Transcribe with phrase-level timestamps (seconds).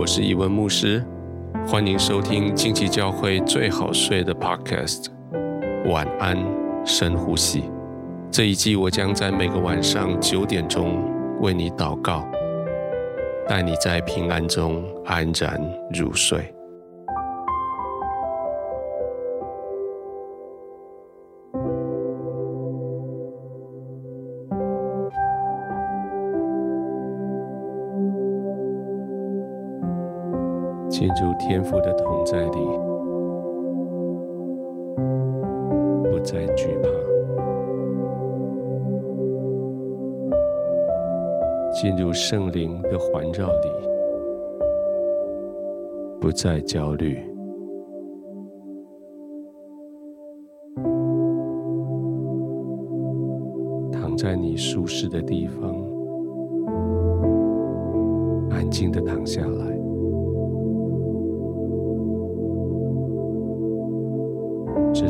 [0.00, 1.04] 我是伊文牧师，
[1.68, 5.08] 欢迎收听近期教会最好睡的 Podcast。
[5.90, 6.38] 晚安，
[6.86, 7.64] 深呼吸。
[8.30, 11.04] 这一季我将在每个晚上九点钟
[11.42, 12.26] 为你祷告，
[13.46, 15.60] 带你在平安中安然
[15.92, 16.50] 入睡。
[30.90, 32.58] 进入天父的同在里，
[36.10, 36.90] 不再惧怕；
[41.72, 43.68] 进入圣灵的环绕里，
[46.20, 47.14] 不再焦虑；
[53.92, 55.72] 躺在你舒适的地方，
[58.50, 59.79] 安静的躺下来。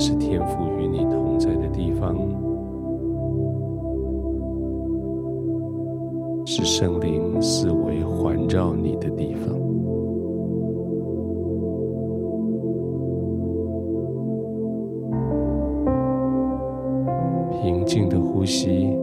[0.00, 2.16] 是天赋与你同在的地方，
[6.46, 9.54] 是圣灵四围环绕你的地方。
[17.60, 18.96] 平静的呼吸，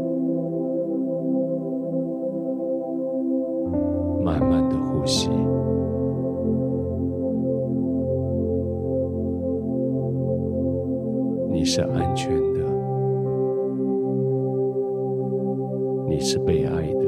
[4.24, 5.30] 慢慢的呼吸。
[11.78, 12.60] 是安全的，
[16.08, 17.06] 你是被爱的，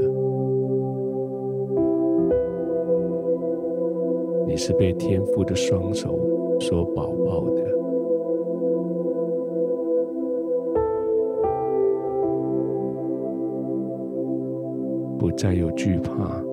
[4.46, 6.20] 你是被天父的双手
[6.60, 7.64] 所保抱的，
[15.18, 16.44] 不再有惧怕，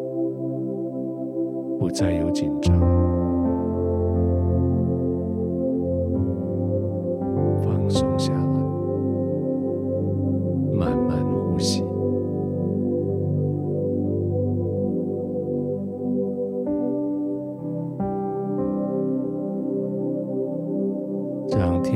[1.79, 3.16] 不再有紧张。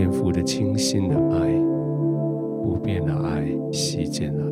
[0.00, 1.46] 天父的清新的爱、
[2.62, 4.44] 不变的爱吸进来，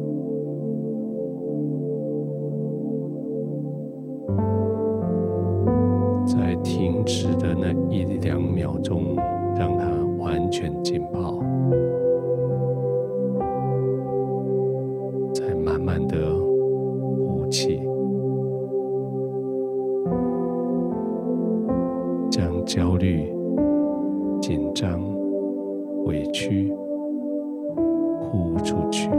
[6.27, 9.17] 在停止的那一两秒钟，
[9.57, 9.89] 让它
[10.19, 11.41] 完全浸泡，
[15.33, 17.81] 再慢慢的呼气，
[22.31, 23.35] 将焦虑。
[24.41, 25.03] 紧张、
[26.09, 26.73] 委屈，
[28.19, 29.11] 呼出去，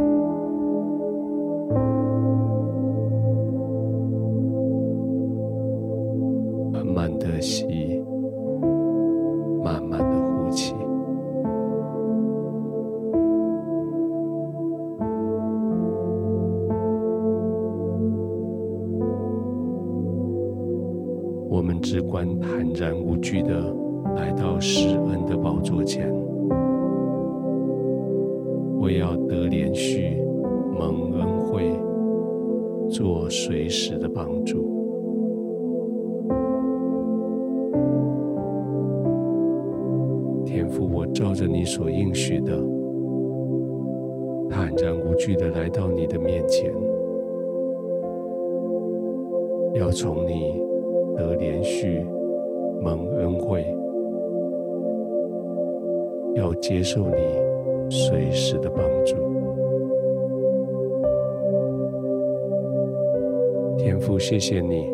[6.71, 8.03] 慢慢的吸，
[9.63, 10.73] 慢慢的呼气。
[21.47, 23.75] 我们只管坦然无惧的。
[24.15, 26.11] 来到施恩的宝座前，
[28.81, 30.17] 我要得连续
[30.73, 31.69] 蒙恩惠，
[32.89, 34.63] 做随时的帮助。
[40.45, 42.57] 天父，我照着你所应许的，
[44.49, 46.73] 坦然无惧的来到你的面前，
[49.73, 50.59] 要从你
[51.17, 52.05] 得连续
[52.81, 53.65] 蒙恩惠。
[56.35, 57.17] 要接受你
[57.89, 59.15] 随时的帮助，
[63.77, 64.85] 天父，谢谢你。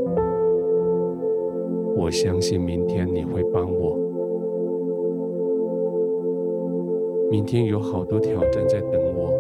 [1.98, 3.98] 我相信明天你会帮我。
[7.30, 9.34] 明天有好多挑战在等我，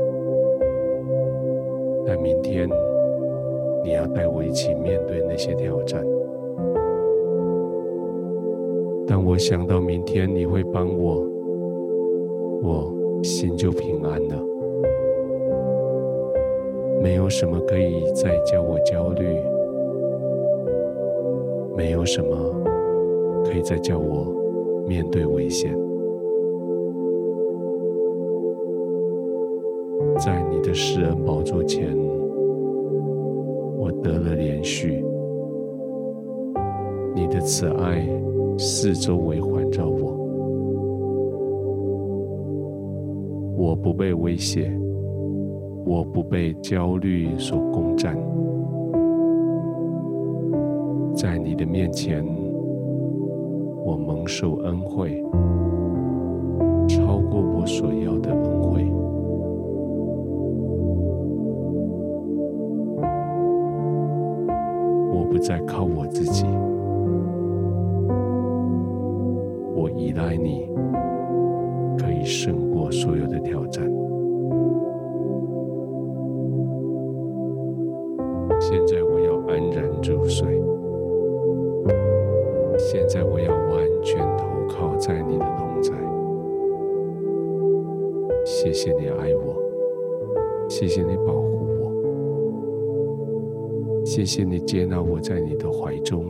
[2.06, 2.68] 但明天
[3.84, 6.04] 你要带我一起面对那些挑战。
[9.08, 11.26] 当我想到明天你会帮我。
[12.64, 14.36] 我心就平安了，
[17.02, 19.26] 没有什么可以再叫我焦虑，
[21.76, 22.36] 没有什么
[23.44, 24.34] 可以再叫我
[24.88, 25.76] 面对危险。
[30.18, 31.96] 在你的施恩宝座前，
[33.78, 35.04] 我得了连续，
[37.14, 38.08] 你的慈爱
[38.58, 40.25] 四周围环绕我。
[43.66, 44.72] 我不被威胁，
[45.86, 48.16] 我不被焦虑所攻占。
[51.16, 52.24] 在你的面前，
[53.84, 55.20] 我蒙受恩惠，
[56.88, 58.86] 超过我所要的恩惠。
[65.12, 66.46] 我不再靠我自己，
[69.76, 70.70] 我依赖你，
[71.98, 73.84] 可以胜我所有的挑战。
[78.62, 80.62] 现在我要安然入睡。
[82.78, 85.94] 现在我要完全投靠在你的同在。
[88.46, 89.56] 谢谢你爱我，
[90.70, 91.92] 谢谢你保护我，
[94.06, 96.24] 谢谢你接纳我在你的怀中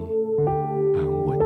[0.96, 1.38] 安稳。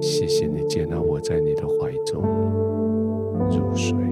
[0.00, 2.20] 谢谢你接纳我在你的怀中
[3.62, 4.11] 入睡。